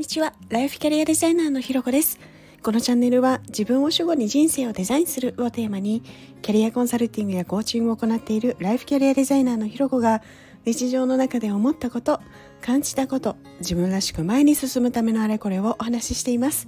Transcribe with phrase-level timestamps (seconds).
[0.00, 0.32] にちは。
[0.48, 2.18] ライフキャリアデザイナーのひろこです。
[2.62, 6.02] このチャンネルは自分を主語に人生をデザインするをテーマに
[6.40, 10.22] キャリアコンサルティングやコーチングを行っているライフキャリアデザイナーのひろこが
[10.64, 12.18] 日常の中で思ったこと
[12.62, 16.66] 感じたこと自分らしく前に進むためのあれこれをお話ししています。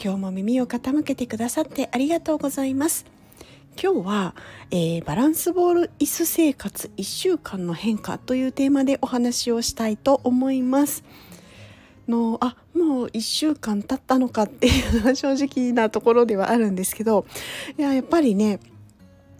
[0.00, 3.04] 今日も耳を傾けてくださってありがとうございます。
[3.82, 4.34] 今日は、
[4.70, 11.02] えー、バランスボール椅子生活1週間の変化というテーマでお話をしたいと思います。
[12.08, 17.26] のあもう1週間経ったのかっていうのは正直なところではあるんですけど
[17.78, 18.60] いややっぱりね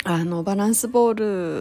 [0.05, 1.15] あのバランスボー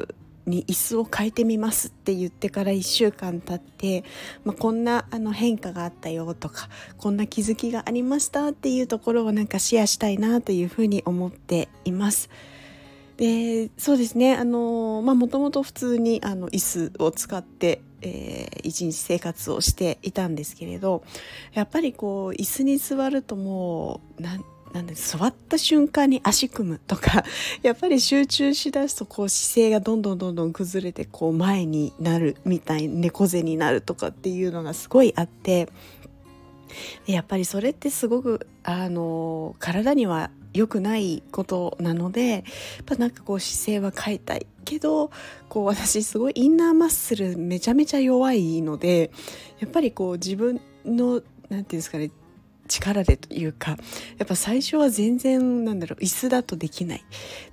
[0.04, 4.04] ルに椅子を変えてみますって言ってから1週間経って、
[4.44, 12.30] まあ、こんなあの変化があったよとかこんな気づきがありましたっていうところをなんかシェアしたいなというふうに思っています。
[13.18, 21.04] でそうですねあのまあもともと普通にあの椅子を使ってえー、一日生活をしていたんですけれど
[21.54, 27.24] やっぱりこう椅子に座るともうなんなんで座った瞬間に足組むとか
[27.64, 35.70] やっぱり集中しだすとこう姿勢がどんどんどんどん崩れてこう前になるみたい猫背になるとかっていうのがすごいあって
[37.08, 42.44] やっぱりそれってすごくあの体には良くないことなのでやっ
[42.86, 45.12] ぱなんかこう姿勢は変えたいけど
[45.48, 49.12] こう私すごいインナーマッスルめちゃめちゃ弱いので
[49.60, 52.12] やっぱりこう自分の何て言うんですかね
[52.70, 53.78] 力でというかや
[54.24, 57.04] っぱ最初は全然なんだろう椅子だとできない。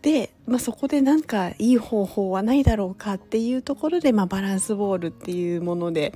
[0.03, 6.13] で、まあ、そこでなんかいい方法はないだろうかっていうところで、まあ、バランスボールっていうもので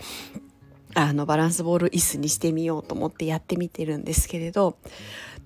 [0.94, 4.76] あのバランスボール椅子にしてみようと思ってやってみてるんですけれど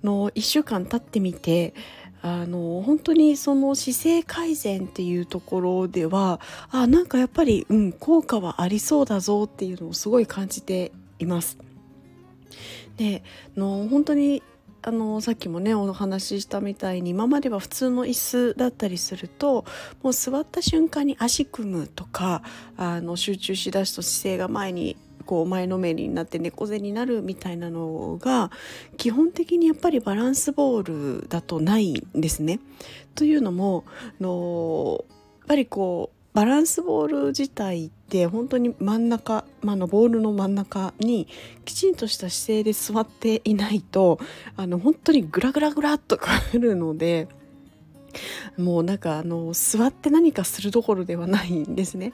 [0.05, 1.73] の1週間経ってみて
[2.21, 6.39] あの本当にその姿勢改善っていうところでは
[6.71, 11.57] あなんかやっぱり、うん、効果はありそうだぞっていうのをすごい感じています。
[12.97, 13.23] で
[13.55, 14.41] の本当に
[14.81, 19.65] あのさっきもねお話ししたみたいに今までは普通の椅子だったりすると
[20.03, 22.43] もう座った瞬間に足組むとか
[22.77, 28.51] あの集中しだすと姿勢が前にこう前のめりになって猫背になるみたいなのが
[28.97, 32.59] 基本的にやっぱりバランスボールだとないんですね。
[33.15, 33.85] というのも
[34.19, 35.05] の
[35.39, 41.29] やっぱりこうバランスボール自体って本当に真ん中、まあ、のボールの真ん中に
[41.63, 44.19] きちんとした姿勢で座っていないと
[44.57, 47.27] あの本当にグラグラグラっとくるので。
[48.57, 52.13] もうなんかあの座って何かするどころではないんですね。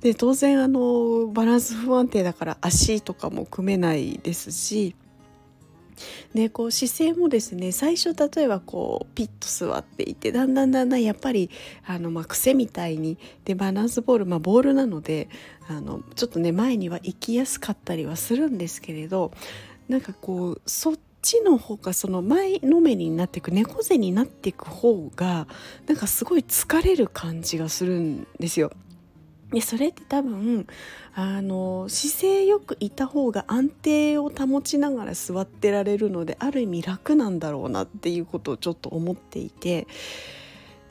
[0.00, 4.94] で当然あのバランス不安定だから足とかも組めないですし
[6.34, 11.50] でこう姿勢もですね最初例えばこうピッと座っていてだんだんだんだんやっぱり
[11.86, 15.28] あの、まあ、癖みたいにでバランスボール、まあ、ボールなので
[15.68, 19.32] あのちょっとね前には行きやすかったりはするんですけれど
[19.88, 25.46] なんかこうそっちの方がその前のめりになっていく猫背になっていく方が
[25.86, 28.72] なんかすごい疲れる感じがするんですよ。
[29.52, 30.66] でそれって多分
[31.14, 39.88] あの姿勢よくいた方が安定を保ちながら座ってられるのである意味楽なんだろうなっていうことをちょっと思っていて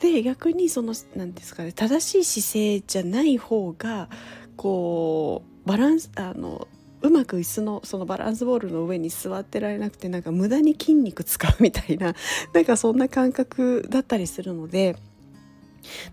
[0.00, 4.08] で逆にその何ですかね正しい姿勢じゃない方が
[4.56, 6.68] こうバランスあの
[7.02, 12.14] うまく椅子のそのバランスボールの上に座ってられなくてなんか無駄に筋肉使うみたいな
[12.52, 14.96] なんかそんな感覚だったりするので。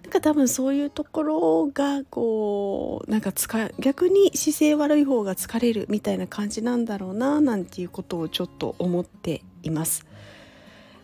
[0.02, 3.34] なんか多分そういうところがこうなんか
[3.80, 10.06] 逆に姿勢悪い方が疲れるみたいな感じなんだろうななんていうことをちょっと思っています。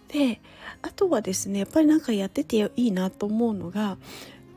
[0.08, 0.40] で
[0.82, 3.98] あとはですねやっぱりなんかやってていいなと思うのが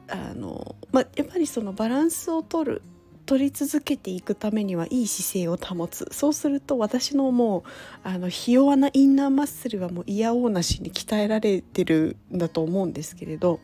[0.08, 2.82] あの、まあ、やっぱりそのバランスを取る
[3.26, 7.64] 取り続けていくためにはいい姿勢を保つそうすると私のも
[8.04, 13.60] うあのひ弱なインナーマッスルはもう嫌おうなしに鍛えられてるんだと思うんですけれど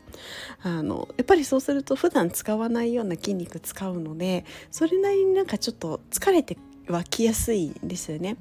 [0.61, 6.57] あのやっぱりそうすると普段使わないような筋肉使うのでそれなりになんかちょっと疲れて
[6.89, 8.35] はきやすいんですよね。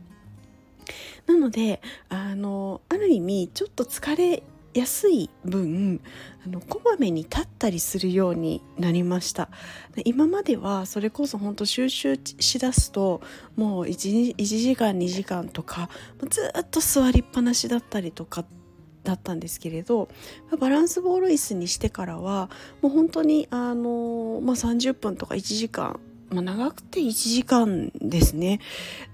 [1.26, 4.43] なのであのある意味ちょっと疲れ
[4.74, 6.00] 安い分
[6.46, 9.48] あのこまめに立ったりするようになりました。
[10.04, 13.20] 今まではそれこそ本当収集しだすと
[13.56, 15.90] もう 1, 1時間2時間とか
[16.30, 18.44] ずっと座りっぱなしだったりとか
[19.04, 20.08] だったんですけれど
[20.58, 25.98] バランスボール椅子にしてからはもう本当にあの、まあ、30分とか1時間、
[26.30, 28.60] 長くて1時間ですね。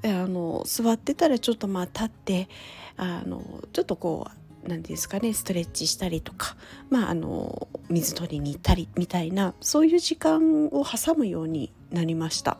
[0.05, 2.49] あの座ってたらちょっとまあ立って
[2.97, 6.57] あのちょっとこう何ですかねストレッチしたりとか、
[6.91, 12.59] まあ、あの水取りに行ったりみたいなそういう時間を挟むようになりました。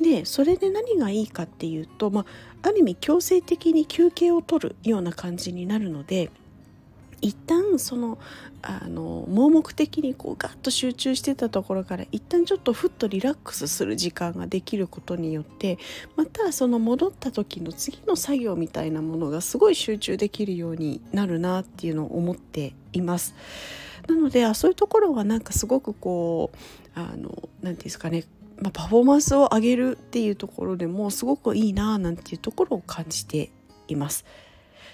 [0.00, 6.30] でそれで何がいいかっていうと、まあ、ある意味強制的に休憩を取るような感じになるので
[7.20, 8.18] 一旦その
[8.62, 15.78] あの盲目的にこうガッと集中してたところから一旦ちょっとふっとリラックスする時間ができることによって
[16.16, 23.34] またその戻った時の次の作業みたいなものがすごい集中できるようになるなっていうのを思っています。
[24.08, 26.58] なのであそういうところはなんかすごくこう
[26.94, 28.24] あの何て言うんですかね
[28.60, 33.50] まあ、パフォーマンスを上げるっていうところでもすごくいいななんていうところを感じて
[33.88, 34.24] います。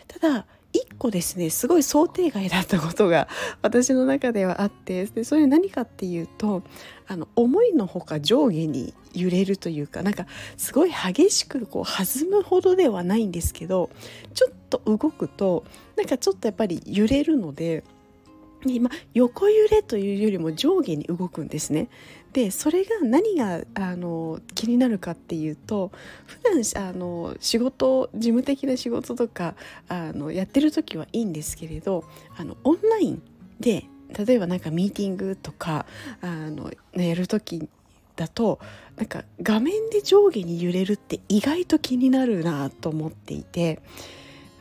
[0.06, 0.46] ただ
[0.76, 3.28] 1個ですねすごい想定外だったことが
[3.62, 6.62] 私の中ではあってでそれ何かっていうと
[7.06, 10.26] あの思いのほか上下に揺れるというかなんか
[10.56, 13.90] すごい激しくこう弾むほどではないんですけど
[14.34, 15.64] ちょっと動くと
[15.96, 17.84] なんかちょっとやっぱり揺れるので
[18.64, 21.88] 今横揺れというよりも上下に動くんですね。
[22.32, 25.90] でそれが何があの気になるかっていうと
[26.26, 26.38] 普
[26.74, 29.54] 段あの仕事事務的な仕事とか
[29.88, 32.04] あのやってる時はいいんですけれど
[32.36, 33.22] あのオンライン
[33.58, 33.84] で
[34.26, 35.86] 例えばなんかミーティングとか
[36.20, 37.68] あのやる時
[38.16, 38.58] だと
[38.96, 43.80] なんか画面で上下に揺れるって意外と気になるなと思っていて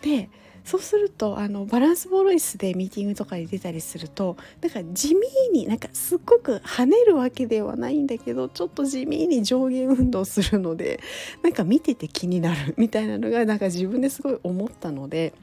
[0.01, 0.30] で
[0.65, 5.21] そうするとあのバランスボール椅子でミーティングとかに出たりするとなんか地味
[5.53, 11.00] になんかすっごく跳ねるわけではないんだけどちょっと地味に上下運動するので
[11.44, 15.33] なんか見てて気になるみたいなのがなんか自分ですごい思ったので、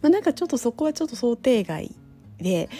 [0.00, 1.94] まあ、なんかちょっとそこはちょっと想定外
[2.38, 2.70] で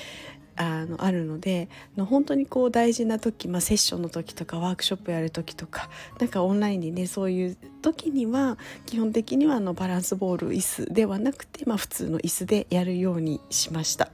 [0.57, 14.11] あのあるのでの本当にこう大事な時、まあ、セッションの時とかワークショップやる時とかなんかオンラインでねそういう時には基本的にはあのバランスボール椅子ではなくて、まあ、普通の椅子でやるようにしました。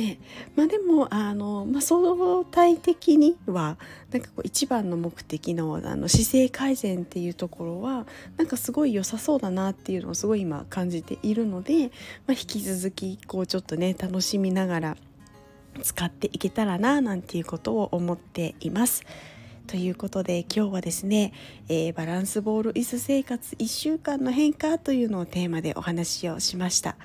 [0.00, 0.18] ね
[0.56, 2.00] まあ、でもあの、まあ、相
[2.50, 3.76] 対的には
[4.10, 8.06] なんかこう一番の目的のあの姿勢改善っていうところは
[8.36, 11.88] なんかすごい良さそうだなっていうのをすごい今感じているので、
[12.26, 14.96] まあ、引き続きこうちょっとね楽しみながら
[15.82, 19.04] 使っていけたらななんていうことを思っています。
[19.66, 21.32] ということで今日はですね、
[21.68, 26.96] えー、バランスボール椅子生活1週間の変化というのをテーマでお話をしました。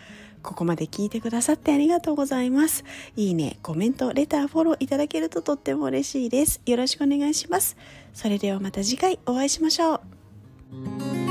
[0.45, 2.85] ここまで聞いてくださってありがとうございます。
[3.15, 6.61] いいね、コメント、レター、フォローいただけるととっても嬉しいです。
[6.65, 7.75] よろしくお願いします。
[8.13, 11.24] それではまた次回お会いしましょう。